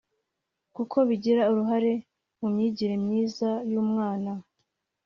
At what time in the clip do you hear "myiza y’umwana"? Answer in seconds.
3.03-4.31